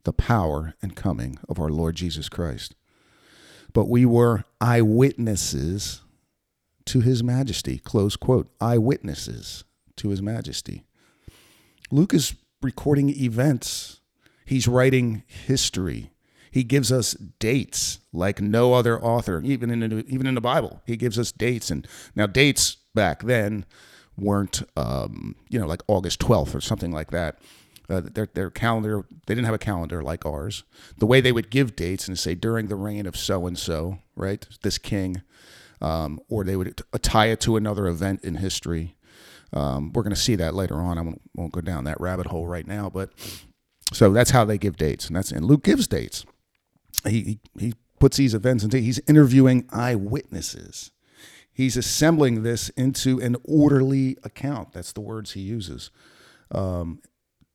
the 0.04 0.14
power 0.14 0.76
and 0.82 0.96
coming 0.96 1.38
of 1.50 1.60
our 1.60 1.70
Lord 1.70 1.96
Jesus 1.96 2.30
Christ. 2.30 2.76
But 3.74 3.90
we 3.90 4.06
were 4.06 4.46
eyewitnesses 4.62 6.02
to 6.86 7.02
his 7.02 7.24
majesty. 7.24 7.78
Close 7.80 8.16
quote. 8.16 8.50
Eyewitnesses 8.62 9.64
to 9.98 10.10
his 10.10 10.22
majesty. 10.22 10.86
Luke 11.92 12.14
is 12.14 12.36
recording 12.62 13.10
events, 13.10 14.02
he's 14.46 14.68
writing 14.68 15.24
history. 15.28 16.12
He 16.52 16.64
gives 16.64 16.90
us 16.90 17.14
dates 17.40 18.00
like 18.14 18.40
no 18.40 18.74
other 18.74 18.98
author, 19.02 19.42
even 19.44 19.70
in 19.70 19.82
the, 19.82 20.06
even 20.08 20.26
in 20.26 20.36
the 20.36 20.42
Bible. 20.42 20.82
He 20.86 20.96
gives 20.96 21.20
us 21.20 21.34
dates, 21.34 21.70
and 21.70 21.86
now 22.16 22.28
dates 22.28 22.78
back 22.94 23.24
then 23.24 23.66
weren't 24.18 24.64
um, 24.78 25.36
you 25.50 25.60
know 25.60 25.68
like 25.68 25.82
August 25.88 26.22
twelfth 26.22 26.56
or 26.56 26.62
something 26.62 26.92
like 26.92 27.12
that. 27.12 27.40
Uh, 27.90 28.02
their 28.02 28.28
their 28.34 28.50
calendar 28.50 29.06
they 29.28 29.36
didn't 29.36 29.46
have 29.46 29.54
a 29.54 29.60
calendar 29.60 30.02
like 30.02 30.26
ours. 30.26 30.64
The 30.98 31.06
way 31.06 31.20
they 31.20 31.34
would 31.34 31.50
give 31.50 31.76
dates 31.76 32.08
and 32.08 32.18
say 32.18 32.36
during 32.36 32.68
the 32.68 32.76
reign 32.78 33.06
of 33.06 33.18
so 33.18 33.46
and 33.46 33.60
so, 33.60 34.00
right? 34.16 34.48
This 34.64 34.78
king, 34.78 35.22
um, 35.86 36.20
or 36.30 36.44
they 36.44 36.56
would 36.56 36.82
tie 37.02 37.28
it 37.28 37.40
to 37.42 37.56
another 37.56 37.88
event 37.88 38.24
in 38.24 38.36
history. 38.36 38.96
Um, 39.54 39.94
we're 39.94 40.04
going 40.04 40.16
to 40.16 40.20
see 40.20 40.36
that 40.36 40.54
later 40.54 40.76
on. 40.76 40.98
I 40.98 41.02
won't, 41.02 41.22
won't 41.36 41.54
go 41.54 41.62
down 41.62 41.84
that 41.86 42.00
rabbit 42.02 42.28
hole 42.28 42.48
right 42.48 42.68
now, 42.68 42.90
but 42.90 43.12
so 43.94 44.12
that's 44.12 44.32
how 44.32 44.46
they 44.46 44.58
give 44.58 44.78
dates, 44.78 45.08
and 45.08 45.16
that's 45.16 45.32
and 45.32 45.46
Luke 45.46 45.64
gives 45.64 45.88
dates 45.88 46.26
he, 47.08 47.40
he 47.60 47.74
puts 48.00 48.18
these 48.18 48.34
events 48.34 48.64
into, 48.64 48.80
he's 48.80 49.02
interviewing 49.08 49.68
eyewitnesses. 49.72 50.92
He's 51.52 51.78
assembling 51.78 52.44
this 52.44 52.70
into 52.70 53.20
an 53.22 53.38
orderly 53.44 54.18
account. 54.24 54.74
That's 54.74 54.92
the 54.92 55.02
words 55.02 55.32
he 55.32 55.42
uses. 55.42 55.90
Um, 56.52 57.02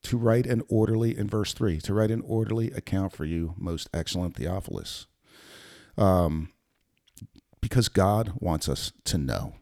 to 0.05 0.17
write 0.17 0.47
an 0.47 0.63
orderly, 0.69 1.17
in 1.17 1.29
verse 1.29 1.53
3, 1.53 1.79
to 1.83 1.93
write 1.93 2.11
an 2.11 2.23
orderly 2.23 2.71
account 2.71 3.13
for 3.13 3.27
you, 3.27 3.55
most 3.59 3.91
excellent 3.93 4.37
Theophilus. 4.37 5.07
Um, 5.99 6.51
because 7.61 7.89
God 7.89 8.33
wants 8.37 8.69
us 8.69 8.93
to 9.05 9.19
know, 9.19 9.55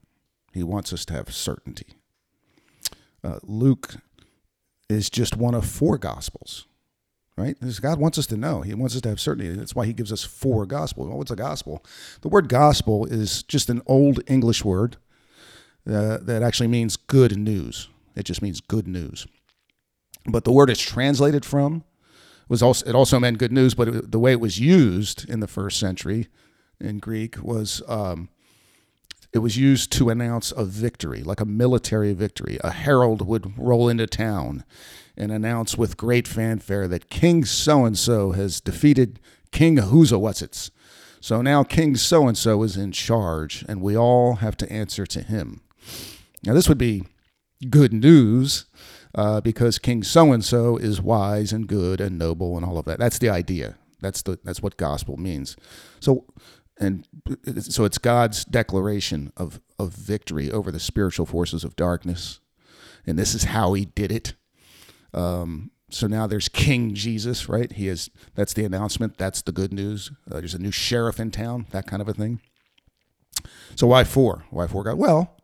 He 0.53 0.63
wants 0.63 0.93
us 0.93 1.05
to 1.07 1.15
have 1.15 1.33
certainty. 1.33 1.95
Uh, 3.23 3.39
Luke 3.43 3.97
is 4.89 5.11
just 5.11 5.37
one 5.37 5.55
of 5.55 5.67
four 5.67 5.99
gospels 5.99 6.67
right? 7.39 7.59
Because 7.59 7.79
God 7.81 8.01
wants 8.01 8.19
us 8.19 8.27
to 8.27 8.37
know. 8.37 8.63
He 8.63 8.75
wants 8.75 8.97
us 8.97 9.01
to 9.03 9.09
have 9.09 9.21
certainty. 9.21 9.55
That's 9.55 9.75
why 9.75 9.87
He 9.87 9.93
gives 9.93 10.13
us 10.13 10.25
four 10.25 10.67
gospels. 10.67 11.09
Well, 11.09 11.17
what's 11.17 11.31
a 11.31 11.37
gospel? 11.37 11.85
The 12.21 12.29
word 12.29 12.49
gospel 12.49 13.07
is 13.07 13.45
just 13.45 13.71
an 13.71 13.81
old 13.87 14.21
English 14.27 14.65
word 14.65 14.97
uh, 15.87 16.19
that 16.21 16.43
actually 16.43 16.67
means 16.67 16.97
good 16.97 17.39
news. 17.39 17.89
It 18.17 18.25
just 18.25 18.43
means 18.43 18.61
good 18.61 18.89
news. 18.89 19.27
But 20.27 20.45
the 20.45 20.53
word 20.53 20.69
it's 20.69 20.81
translated 20.81 21.45
from 21.45 21.85
was 22.49 22.63
also 22.63 22.85
it 22.87 22.95
also 22.95 23.21
meant 23.21 23.39
good 23.39 23.53
news. 23.53 23.75
But 23.75 23.89
it, 23.89 24.11
the 24.11 24.19
way 24.19 24.33
it 24.33 24.41
was 24.41 24.59
used 24.59 25.29
in 25.31 25.41
the 25.41 25.47
first 25.47 25.79
century 25.79 26.27
in 26.81 26.99
Greek 26.99 27.43
was 27.43 27.83
um, 27.89 28.29
it 29.33 29.39
was 29.39 29.57
used 29.57 29.93
to 29.93 30.09
announce 30.09 30.53
a 30.53 30.65
victory, 30.65 31.23
like 31.23 31.41
a 31.41 31.45
military 31.45 32.13
victory. 32.13 32.59
A 32.65 32.71
herald 32.71 33.27
would 33.27 33.59
roll 33.59 33.89
into 33.89 34.07
town 34.07 34.65
and 35.17 35.31
announce 35.31 35.77
with 35.77 35.97
great 35.97 36.27
fanfare 36.27 36.89
that 36.89 37.11
King 37.11 37.45
so 37.45 37.85
and 37.85 37.99
so 37.99 38.33
has 38.33 38.61
defeated 38.61 39.21
King 39.53 39.77
Ahuzawatsis. 39.77 40.71
So 41.21 41.43
now 41.43 41.65
King 41.65 41.97
so 41.97 42.29
and 42.29 42.39
so 42.39 42.63
is 42.63 42.77
in 42.77 42.93
charge, 42.93 43.65
and 43.69 43.83
we 43.83 43.97
all 43.97 44.37
have 44.37 44.57
to 44.59 44.73
answer 44.73 45.05
to 45.07 45.21
him. 45.21 45.61
Now, 46.45 46.55
this 46.55 46.69
would 46.69 46.79
be 46.79 47.05
good 47.69 47.93
news 47.93 48.67
uh, 49.15 49.41
because 49.41 49.79
King 49.79 50.03
so 50.05 50.33
and 50.33 50.45
so 50.45 50.77
is 50.77 51.01
wise 51.01 51.53
and 51.53 51.67
good 51.67 52.01
and 52.01 52.19
noble 52.19 52.57
and 52.57 52.65
all 52.65 52.79
of 52.79 52.85
that. 52.87 52.99
That's 52.99 53.19
the 53.19 53.29
idea. 53.29 53.77
That's 54.01 54.23
the 54.23 54.39
that's 54.45 54.63
what 54.63 54.77
gospel 54.77 55.17
means. 55.17 55.57
So 55.99 56.25
and 56.79 57.07
so 57.61 57.85
it's 57.85 57.99
God's 57.99 58.45
declaration 58.45 59.33
of, 59.37 59.61
of 59.79 59.93
victory 59.93 60.51
over 60.51 60.71
the 60.71 60.81
spiritual 60.81 61.27
forces 61.27 61.65
of 61.65 61.77
darkness. 61.77 62.41
And 63.07 63.19
this 63.19 63.35
is 63.35 63.45
how 63.45 63.73
he 63.73 63.87
did 63.87 64.13
it. 64.13 64.35
Um, 65.13 65.71
so 65.91 66.07
now 66.07 66.27
there's 66.27 66.49
King 66.49 66.95
Jesus, 66.95 67.49
right? 67.49 67.73
He 67.73 67.89
is 67.89 68.11
that's 68.35 68.53
the 68.53 68.65
announcement. 68.65 69.17
That's 69.17 69.43
the 69.43 69.53
good 69.53 69.73
news. 69.73 70.11
Uh, 70.31 70.39
there's 70.39 70.55
a 70.55 70.59
new 70.59 70.71
sheriff 70.71 71.19
in 71.19 71.31
town, 71.31 71.67
that 71.71 71.87
kind 71.87 72.03
of 72.03 72.09
a 72.09 72.15
thing. 72.15 72.41
So 73.75 73.87
why 73.87 74.05
four? 74.05 74.45
Why 74.51 74.67
four 74.67 74.85
God? 74.85 74.99
Well, 74.99 75.37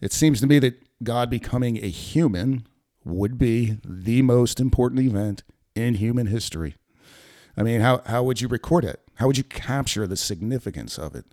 it 0.00 0.12
seems 0.12 0.40
to 0.40 0.46
me 0.46 0.58
that 0.58 0.82
God 1.02 1.30
becoming 1.30 1.82
a 1.82 1.88
human 1.88 2.66
would 3.04 3.38
be 3.38 3.78
the 3.84 4.22
most 4.22 4.58
important 4.58 5.00
event 5.00 5.44
in 5.74 5.94
human 5.94 6.26
history. 6.26 6.74
I 7.56 7.62
mean, 7.62 7.80
how, 7.80 8.02
how 8.06 8.22
would 8.22 8.40
you 8.40 8.48
record 8.48 8.84
it? 8.84 9.00
How 9.14 9.26
would 9.26 9.38
you 9.38 9.44
capture 9.44 10.06
the 10.06 10.16
significance 10.16 10.98
of 10.98 11.14
it? 11.14 11.24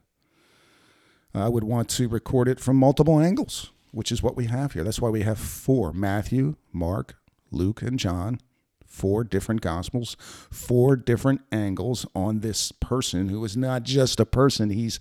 I 1.33 1.49
would 1.49 1.63
want 1.63 1.89
to 1.89 2.07
record 2.07 2.47
it 2.47 2.59
from 2.59 2.77
multiple 2.77 3.19
angles, 3.19 3.71
which 3.91 4.11
is 4.11 4.23
what 4.23 4.35
we 4.35 4.45
have 4.45 4.73
here. 4.73 4.83
That's 4.83 5.01
why 5.01 5.09
we 5.09 5.23
have 5.23 5.39
four 5.39 5.91
Matthew, 5.91 6.55
Mark, 6.71 7.15
Luke, 7.51 7.81
and 7.81 7.99
John, 7.99 8.39
four 8.85 9.23
different 9.23 9.61
gospels, 9.61 10.15
four 10.19 10.95
different 10.95 11.41
angles 11.51 12.05
on 12.15 12.39
this 12.39 12.71
person 12.71 13.29
who 13.29 13.43
is 13.43 13.57
not 13.57 13.83
just 13.83 14.19
a 14.19 14.25
person, 14.25 14.69
he's, 14.69 14.99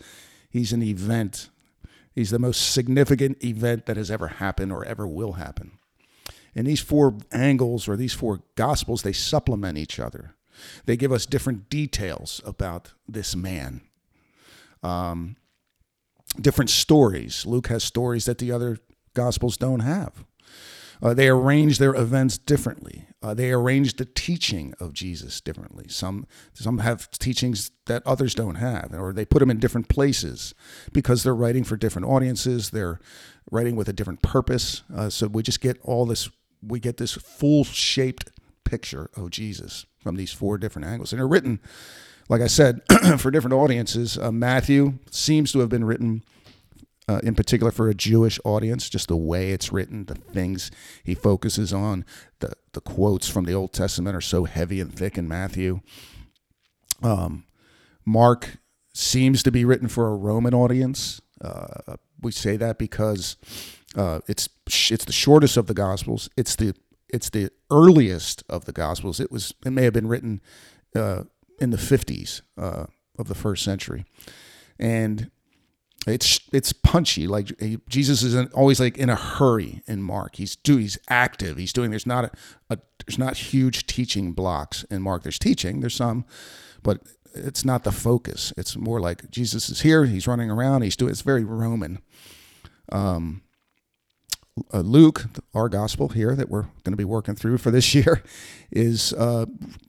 he's 0.50 0.72
an 0.72 0.82
event. 0.82 1.50
He's 2.14 2.30
the 2.30 2.38
most 2.38 2.72
significant 2.72 3.42
event 3.44 3.86
that 3.86 3.96
has 3.96 4.10
ever 4.10 4.28
happened 4.28 4.72
or 4.72 4.84
ever 4.84 5.06
will 5.06 5.32
happen. 5.32 5.78
And 6.54 6.66
these 6.66 6.80
four 6.80 7.16
angles 7.32 7.88
or 7.88 7.96
these 7.96 8.12
four 8.12 8.42
gospels, 8.54 9.02
they 9.02 9.12
supplement 9.12 9.78
each 9.78 9.98
other. 9.98 10.34
They 10.86 10.96
give 10.96 11.12
us 11.12 11.26
different 11.26 11.68
details 11.68 12.40
about 12.44 12.92
this 13.08 13.34
man. 13.34 13.82
Um, 14.82 15.36
different 16.40 16.70
stories. 16.70 17.46
Luke 17.46 17.68
has 17.68 17.84
stories 17.84 18.24
that 18.24 18.38
the 18.38 18.52
other 18.52 18.78
gospels 19.14 19.56
don't 19.56 19.80
have. 19.80 20.24
Uh, 21.02 21.12
they 21.12 21.28
arrange 21.28 21.78
their 21.78 21.94
events 21.94 22.38
differently. 22.38 23.06
Uh, 23.22 23.34
they 23.34 23.50
arrange 23.50 23.94
the 23.94 24.04
teaching 24.04 24.72
of 24.78 24.92
Jesus 24.92 25.40
differently. 25.40 25.86
Some 25.88 26.26
some 26.54 26.78
have 26.78 27.10
teachings 27.10 27.72
that 27.86 28.06
others 28.06 28.34
don't 28.34 28.54
have, 28.54 28.94
or 28.96 29.12
they 29.12 29.24
put 29.24 29.40
them 29.40 29.50
in 29.50 29.58
different 29.58 29.88
places 29.88 30.54
because 30.92 31.24
they're 31.24 31.34
writing 31.34 31.64
for 31.64 31.76
different 31.76 32.06
audiences. 32.06 32.70
They're 32.70 33.00
writing 33.50 33.74
with 33.74 33.88
a 33.88 33.92
different 33.92 34.22
purpose. 34.22 34.82
Uh, 34.94 35.10
so 35.10 35.26
we 35.26 35.42
just 35.42 35.60
get 35.60 35.78
all 35.82 36.06
this. 36.06 36.30
We 36.62 36.78
get 36.78 36.98
this 36.98 37.14
full 37.14 37.64
shaped 37.64 38.30
picture 38.72 39.10
of 39.14 39.28
Jesus 39.28 39.84
from 40.02 40.16
these 40.16 40.32
four 40.32 40.56
different 40.56 40.88
angles. 40.88 41.12
And 41.12 41.20
they're 41.20 41.28
written, 41.28 41.60
like 42.30 42.40
I 42.40 42.46
said, 42.46 42.80
for 43.18 43.30
different 43.30 43.52
audiences. 43.52 44.16
Uh, 44.16 44.32
Matthew 44.32 44.94
seems 45.10 45.52
to 45.52 45.58
have 45.58 45.68
been 45.68 45.84
written 45.84 46.22
uh, 47.06 47.20
in 47.22 47.34
particular 47.34 47.70
for 47.70 47.90
a 47.90 47.94
Jewish 47.94 48.40
audience, 48.46 48.88
just 48.88 49.08
the 49.08 49.16
way 49.16 49.50
it's 49.50 49.72
written, 49.72 50.06
the 50.06 50.14
things 50.14 50.70
he 51.04 51.14
focuses 51.14 51.70
on. 51.70 52.06
The, 52.38 52.54
the 52.72 52.80
quotes 52.80 53.28
from 53.28 53.44
the 53.44 53.52
Old 53.52 53.74
Testament 53.74 54.16
are 54.16 54.22
so 54.22 54.44
heavy 54.44 54.80
and 54.80 54.90
thick 54.90 55.18
in 55.18 55.28
Matthew. 55.28 55.80
Um, 57.02 57.44
Mark 58.06 58.56
seems 58.94 59.42
to 59.42 59.52
be 59.52 59.66
written 59.66 59.88
for 59.88 60.08
a 60.08 60.16
Roman 60.16 60.54
audience. 60.54 61.20
Uh, 61.42 61.96
we 62.22 62.32
say 62.32 62.56
that 62.56 62.78
because 62.78 63.36
uh, 63.96 64.20
it's 64.26 64.48
it's 64.66 65.04
the 65.04 65.12
shortest 65.12 65.58
of 65.58 65.66
the 65.66 65.74
Gospels. 65.74 66.30
It's 66.38 66.56
the 66.56 66.74
it's 67.12 67.30
the 67.30 67.50
earliest 67.70 68.42
of 68.48 68.64
the 68.64 68.72
Gospels. 68.72 69.20
It 69.20 69.30
was 69.30 69.54
it 69.64 69.70
may 69.70 69.84
have 69.84 69.92
been 69.92 70.08
written 70.08 70.40
uh, 70.96 71.24
in 71.60 71.70
the 71.70 71.76
50s 71.76 72.42
uh, 72.58 72.86
of 73.18 73.28
the 73.28 73.34
first 73.34 73.62
century, 73.62 74.04
and 74.78 75.30
it's 76.06 76.40
it's 76.52 76.72
punchy. 76.72 77.26
Like 77.26 77.52
Jesus 77.88 78.22
is 78.22 78.34
always 78.52 78.80
like 78.80 78.98
in 78.98 79.10
a 79.10 79.16
hurry 79.16 79.82
in 79.86 80.02
Mark. 80.02 80.36
He's 80.36 80.56
do 80.56 80.78
he's 80.78 80.98
active. 81.08 81.58
He's 81.58 81.72
doing. 81.72 81.90
There's 81.90 82.06
not 82.06 82.24
a, 82.24 82.30
a 82.70 82.78
there's 83.06 83.18
not 83.18 83.36
huge 83.36 83.86
teaching 83.86 84.32
blocks 84.32 84.84
in 84.84 85.02
Mark. 85.02 85.22
There's 85.22 85.38
teaching. 85.38 85.80
There's 85.80 85.94
some, 85.94 86.24
but 86.82 87.02
it's 87.34 87.64
not 87.64 87.84
the 87.84 87.92
focus. 87.92 88.52
It's 88.56 88.76
more 88.76 89.00
like 89.00 89.30
Jesus 89.30 89.68
is 89.68 89.82
here. 89.82 90.06
He's 90.06 90.26
running 90.26 90.50
around. 90.50 90.82
He's 90.82 90.96
doing. 90.96 91.10
It's 91.10 91.22
very 91.22 91.44
Roman. 91.44 91.98
Um, 92.90 93.42
uh, 94.72 94.80
Luke, 94.80 95.26
our 95.54 95.68
gospel 95.68 96.08
here 96.08 96.34
that 96.34 96.50
we're 96.50 96.62
going 96.84 96.92
to 96.92 96.96
be 96.96 97.04
working 97.04 97.34
through 97.34 97.58
for 97.58 97.70
this 97.70 97.94
year, 97.94 98.22
is 98.70 99.12
uh, 99.14 99.46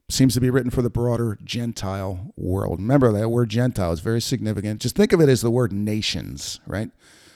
seems 0.09 0.33
to 0.33 0.41
be 0.41 0.49
written 0.49 0.71
for 0.71 0.81
the 0.81 0.89
broader 0.89 1.37
Gentile 1.43 2.33
world. 2.37 2.79
Remember 2.79 3.11
that 3.11 3.29
word 3.29 3.49
Gentile 3.49 3.91
is 3.91 3.99
very 3.99 4.21
significant. 4.21 4.81
Just 4.81 4.95
think 4.95 5.13
of 5.13 5.21
it 5.21 5.29
as 5.29 5.41
the 5.41 5.51
word 5.51 5.71
nations, 5.71 6.59
right? 6.65 6.91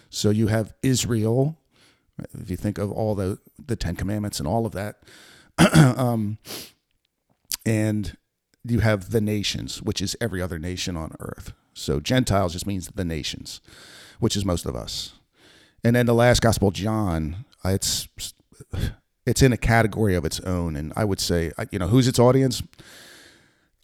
So 0.09 0.29
you 0.29 0.47
have 0.47 0.73
Israel. 0.81 1.57
If 2.33 2.49
you 2.49 2.57
think 2.57 2.77
of 2.77 2.91
all 2.91 3.13
the 3.13 3.39
the 3.63 3.75
Ten 3.75 3.95
Commandments 3.95 4.39
and 4.39 4.47
all 4.47 4.65
of 4.65 4.71
that, 4.73 5.03
um, 5.75 6.37
and 7.65 8.17
you 8.63 8.79
have 8.79 9.11
the 9.11 9.21
nations, 9.21 9.81
which 9.81 10.01
is 10.01 10.15
every 10.19 10.41
other 10.41 10.59
nation 10.59 10.97
on 10.97 11.11
earth. 11.19 11.53
So 11.73 11.99
Gentiles 11.99 12.53
just 12.53 12.65
means 12.65 12.87
the 12.87 13.05
nations, 13.05 13.61
which 14.19 14.35
is 14.35 14.45
most 14.45 14.65
of 14.65 14.75
us. 14.75 15.16
And 15.87 15.95
then 15.95 16.05
the 16.05 16.13
last 16.13 16.41
gospel, 16.41 16.71
John, 16.71 17.45
uh, 17.63 17.69
it's 17.69 18.09
it's 19.25 19.41
in 19.41 19.53
a 19.53 19.57
category 19.57 20.15
of 20.15 20.25
its 20.25 20.41
own. 20.41 20.75
And 20.75 20.91
I 20.97 21.05
would 21.05 21.21
say, 21.21 21.53
you 21.71 21.79
know, 21.79 21.87
who's 21.87 22.09
its 22.09 22.19
audience? 22.19 22.61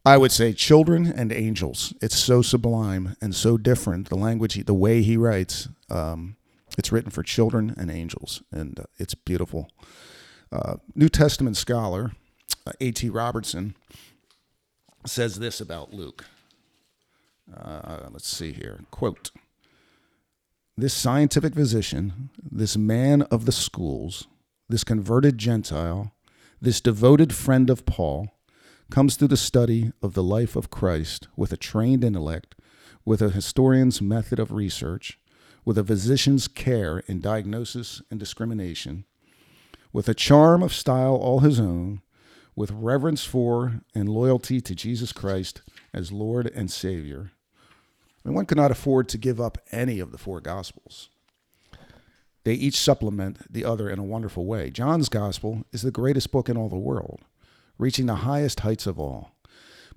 I 0.05 0.17
would 0.17 0.33
say 0.33 0.51
children 0.51 1.05
and 1.05 1.31
angels. 1.31 1.93
It's 2.01 2.17
so 2.17 2.41
sublime 2.41 3.15
and 3.21 3.33
so 3.33 3.57
different. 3.57 4.09
The 4.09 4.17
language, 4.17 4.65
the 4.65 4.73
way 4.73 5.01
he 5.01 5.15
writes, 5.15 5.69
um, 5.89 6.35
it's 6.77 6.91
written 6.91 7.09
for 7.09 7.23
children 7.23 7.73
and 7.77 7.89
angels, 7.89 8.43
and 8.51 8.81
uh, 8.81 8.83
it's 8.97 9.15
beautiful. 9.15 9.69
Uh, 10.51 10.75
New 10.95 11.07
Testament 11.07 11.55
scholar 11.55 12.11
uh, 12.67 12.73
A.T. 12.81 13.09
Robertson 13.11 13.77
says 15.05 15.39
this 15.39 15.61
about 15.61 15.93
Luke. 15.93 16.25
Uh, 17.55 18.09
let's 18.11 18.27
see 18.27 18.51
here. 18.51 18.81
Quote 18.91 19.31
This 20.75 20.95
scientific 20.95 21.53
physician, 21.53 22.31
this 22.41 22.75
man 22.75 23.21
of 23.23 23.45
the 23.45 23.51
schools, 23.51 24.25
this 24.67 24.83
converted 24.83 25.37
Gentile, 25.37 26.15
this 26.59 26.81
devoted 26.81 27.31
friend 27.31 27.69
of 27.69 27.85
Paul, 27.85 28.29
comes 28.89 29.15
through 29.15 29.27
the 29.27 29.37
study 29.37 29.91
of 30.01 30.15
the 30.15 30.23
life 30.23 30.55
of 30.55 30.71
Christ 30.71 31.27
with 31.37 31.53
a 31.53 31.57
trained 31.57 32.03
intellect, 32.03 32.55
with 33.05 33.21
a 33.21 33.29
historian's 33.29 34.01
method 34.01 34.39
of 34.39 34.51
research, 34.51 35.19
with 35.63 35.77
a 35.77 35.83
physician's 35.83 36.47
care 36.47 37.03
in 37.05 37.21
diagnosis 37.21 38.01
and 38.09 38.19
discrimination, 38.19 39.05
with 39.91 40.09
a 40.09 40.15
charm 40.15 40.63
of 40.63 40.73
style 40.73 41.13
all 41.13 41.41
his 41.41 41.59
own, 41.59 42.01
with 42.55 42.71
reverence 42.71 43.23
for 43.23 43.81
and 43.93 44.09
loyalty 44.09 44.59
to 44.59 44.73
Jesus 44.73 45.11
Christ 45.11 45.61
as 45.93 46.11
Lord 46.11 46.47
and 46.55 46.71
Savior. 46.71 47.32
And 48.23 48.35
one 48.35 48.45
cannot 48.45 48.71
afford 48.71 49.09
to 49.09 49.17
give 49.17 49.41
up 49.41 49.57
any 49.71 49.99
of 49.99 50.11
the 50.11 50.17
four 50.17 50.39
Gospels. 50.39 51.09
They 52.43 52.53
each 52.53 52.77
supplement 52.77 53.51
the 53.51 53.65
other 53.65 53.89
in 53.89 53.99
a 53.99 54.03
wonderful 54.03 54.45
way. 54.45 54.69
John's 54.69 55.09
Gospel 55.09 55.65
is 55.71 55.81
the 55.81 55.91
greatest 55.91 56.31
book 56.31 56.49
in 56.49 56.57
all 56.57 56.69
the 56.69 56.77
world 56.77 57.21
reaching 57.77 58.05
the 58.05 58.15
highest 58.15 58.61
heights 58.61 58.87
of 58.87 58.99
all. 58.99 59.31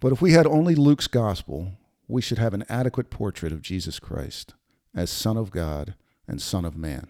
But 0.00 0.12
if 0.12 0.20
we 0.20 0.32
had 0.32 0.46
only 0.46 0.74
Luke's 0.74 1.06
gospel, 1.06 1.72
we 2.08 2.22
should 2.22 2.38
have 2.38 2.54
an 2.54 2.64
adequate 2.68 3.10
portrait 3.10 3.52
of 3.52 3.62
Jesus 3.62 3.98
Christ 3.98 4.54
as 4.94 5.10
Son 5.10 5.36
of 5.36 5.50
God 5.50 5.94
and 6.28 6.40
Son 6.40 6.64
of 6.64 6.76
Man. 6.76 7.08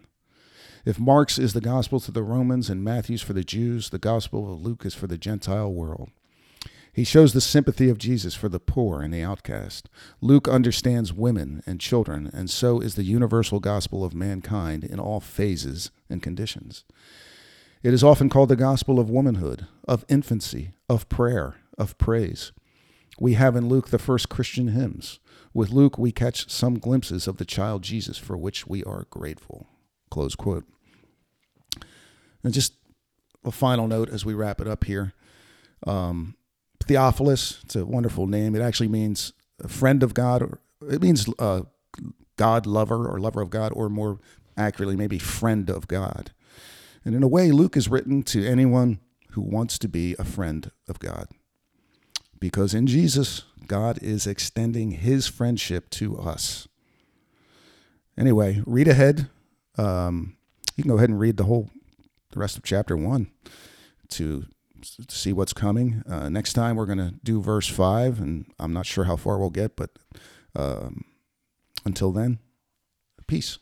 If 0.85 1.00
Mark's 1.00 1.38
is 1.38 1.52
the 1.52 1.61
gospel 1.61 1.99
to 2.00 2.12
the 2.12 2.23
Romans 2.23 2.70
and 2.70 2.85
Matthew's 2.85 3.23
for 3.23 3.32
the 3.32 3.42
Jews, 3.42 3.90
the 3.90 3.99
gospel 3.99 4.52
of 4.52 4.62
Luke 4.62 4.85
is 4.85 4.94
for 4.94 5.06
the 5.06 5.18
Gentile 5.18 5.73
world. 5.73 6.11
He 6.97 7.05
shows 7.05 7.35
the 7.35 7.43
sympathy 7.43 7.91
of 7.91 7.99
Jesus 7.99 8.35
for 8.35 8.49
the 8.49 8.59
poor 8.59 9.03
and 9.03 9.12
the 9.12 9.21
outcast. 9.21 9.91
Luke 10.23 10.49
understands 10.49 11.12
women 11.12 11.62
and 11.67 11.79
children, 11.79 12.31
and 12.33 12.49
so 12.49 12.81
is 12.81 12.95
the 12.95 13.05
universal 13.05 13.61
gospel 13.61 14.03
of 14.03 14.15
mankind 14.15 14.83
in 14.83 14.99
all 14.99 15.21
phases 15.21 15.91
and 16.09 16.23
conditions. 16.23 16.85
It 17.83 17.93
is 17.93 18.03
often 18.03 18.31
called 18.31 18.49
the 18.49 18.57
gospel 18.57 18.99
of 18.99 19.11
womanhood, 19.11 19.67
of 19.87 20.07
infancy, 20.09 20.73
of 20.88 21.07
prayer, 21.11 21.57
of 21.76 21.99
praise. 21.99 22.53
We 23.21 23.35
have 23.35 23.57
in 23.57 23.69
Luke 23.69 23.91
the 23.91 23.99
first 23.99 24.31
Christian 24.31 24.69
hymns. 24.69 25.21
With 25.53 25.73
Luke, 25.73 25.99
we 25.99 26.12
catch 26.12 26.50
some 26.50 26.79
glimpses 26.79 27.29
of 27.29 27.37
the 27.37 27.45
child 27.45 27.83
Jesus 27.83 28.17
for 28.17 28.38
which 28.38 28.67
we 28.67 28.83
are 28.85 29.07
grateful. 29.11 29.67
Close 30.11 30.35
quote. 30.35 30.65
And 32.43 32.55
just 32.55 32.73
a 33.45 33.50
final 33.50 33.87
note 33.87 34.09
as 34.09 34.25
we 34.25 34.33
wrap 34.33 34.62
it 34.62 34.67
up 34.67 34.85
here. 34.85 35.12
Um, 35.87 36.37
Theophilus, 36.85 37.61
it's 37.64 37.76
a 37.76 37.85
wonderful 37.85 38.26
name. 38.26 38.54
It 38.54 38.62
actually 38.62 38.88
means 38.88 39.33
a 39.62 39.68
friend 39.68 40.02
of 40.02 40.14
God, 40.14 40.42
or 40.42 40.61
it 40.88 41.02
means 41.02 41.28
uh, 41.38 41.62
God 42.37 42.66
lover 42.66 43.06
or 43.09 43.18
lover 43.18 43.40
of 43.40 43.50
God, 43.50 43.73
or 43.75 43.88
more 43.88 44.21
accurately, 44.56 44.97
maybe 44.97 45.18
friend 45.18 45.71
of 45.71 45.88
God. 45.88 46.33
And 47.04 47.14
in 47.14 47.23
a 47.23 47.28
way, 47.28 47.50
Luke 47.52 47.76
is 47.76 47.88
written 47.88 48.23
to 48.25 48.47
anyone 48.47 49.00
who 49.30 49.40
wants 49.40 49.78
to 49.78 49.88
be 49.88 50.16
a 50.18 50.25
friend 50.25 50.71
of 50.88 50.99
God. 50.99 51.28
Because 52.40 52.74
in 52.74 52.87
Jesus, 52.87 53.44
God 53.66 53.98
is 54.03 54.27
extending 54.27 54.92
his 54.92 55.27
friendship 55.27 55.88
to 55.90 56.18
us. 56.18 56.68
Anyway, 58.18 58.62
read 58.66 58.88
ahead. 58.88 59.29
Um, 59.79 60.37
you 60.77 60.85
can 60.85 60.90
go 60.90 60.96
ahead 60.96 61.11
and 61.11 61.20
read 61.20 61.37
the 61.37 61.44
whole, 61.44 61.70
the 62.31 62.38
rest 62.38 62.57
of 62.57 62.62
chapter 62.62 62.96
one 62.96 63.31
to, 64.09 64.46
to 64.94 65.16
see 65.16 65.33
what's 65.33 65.53
coming. 65.53 66.03
Uh, 66.09 66.29
next 66.29 66.53
time 66.53 66.77
we're 66.77 66.87
going 66.87 66.99
to 66.99 67.14
do 67.22 67.40
verse 67.40 67.68
five, 67.68 68.20
and 68.20 68.46
I'm 68.59 68.72
not 68.72 68.87
sure 68.87 69.05
how 69.05 69.16
far 69.16 69.38
we'll 69.38 69.51
get, 69.51 69.77
but 69.77 69.90
um, 70.55 71.05
until 71.85 72.12
then, 72.12 72.38
peace. 73.27 73.59